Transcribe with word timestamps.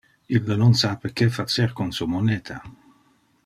Ille 0.37 0.55
non 0.61 0.73
sape 0.79 1.11
que 1.19 1.27
facer 1.35 1.69
con 1.81 1.91
su 1.99 2.07
moneta. 2.17 2.57